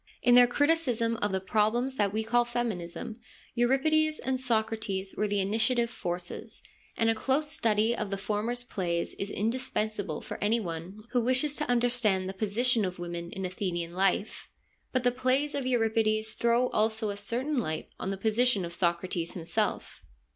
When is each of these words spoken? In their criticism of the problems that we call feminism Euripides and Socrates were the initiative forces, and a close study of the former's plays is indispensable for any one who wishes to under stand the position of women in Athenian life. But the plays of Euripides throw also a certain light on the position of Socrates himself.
In 0.23 0.33
their 0.33 0.47
criticism 0.47 1.15
of 1.17 1.31
the 1.31 1.39
problems 1.39 1.93
that 1.97 2.11
we 2.11 2.23
call 2.23 2.43
feminism 2.43 3.19
Euripides 3.53 4.17
and 4.17 4.39
Socrates 4.39 5.13
were 5.15 5.27
the 5.27 5.39
initiative 5.39 5.91
forces, 5.91 6.63
and 6.97 7.07
a 7.07 7.13
close 7.13 7.51
study 7.51 7.95
of 7.95 8.09
the 8.09 8.17
former's 8.17 8.63
plays 8.63 9.13
is 9.19 9.29
indispensable 9.29 10.19
for 10.19 10.43
any 10.43 10.59
one 10.59 11.03
who 11.11 11.21
wishes 11.21 11.53
to 11.53 11.69
under 11.71 11.87
stand 11.89 12.27
the 12.27 12.33
position 12.33 12.83
of 12.83 12.97
women 12.97 13.29
in 13.31 13.45
Athenian 13.45 13.93
life. 13.93 14.49
But 14.91 15.03
the 15.03 15.11
plays 15.11 15.53
of 15.53 15.67
Euripides 15.67 16.33
throw 16.33 16.69
also 16.69 17.11
a 17.11 17.15
certain 17.15 17.59
light 17.59 17.89
on 17.99 18.09
the 18.09 18.17
position 18.17 18.65
of 18.65 18.73
Socrates 18.73 19.33
himself. 19.35 20.01